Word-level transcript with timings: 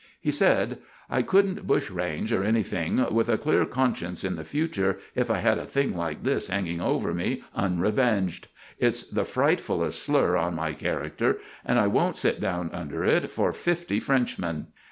He 0.19 0.31
said: 0.31 0.79
"I 1.11 1.21
couldn't 1.21 1.67
bushrange 1.67 2.31
or 2.33 2.43
anything 2.43 3.05
with 3.13 3.29
a 3.29 3.37
clear 3.37 3.67
conscience 3.67 4.23
in 4.23 4.35
the 4.35 4.43
future 4.43 4.97
if 5.13 5.29
I 5.29 5.37
had 5.37 5.59
a 5.59 5.65
thing 5.65 5.95
like 5.95 6.23
this 6.23 6.47
hanging 6.47 6.81
over 6.81 7.13
me 7.13 7.43
unrevenged. 7.53 8.47
It's 8.79 9.03
the 9.03 9.25
frightfulest 9.25 10.01
slur 10.01 10.37
on 10.37 10.55
my 10.55 10.73
character, 10.73 11.37
and 11.63 11.77
I 11.79 11.85
won't 11.85 12.17
sit 12.17 12.39
down 12.41 12.71
under 12.73 13.05
it 13.05 13.29
for 13.29 13.53
fifty 13.53 13.99
Frenchmen." 13.99 14.69